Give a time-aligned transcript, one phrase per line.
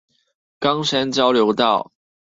[0.61, 1.91] 岡山交流道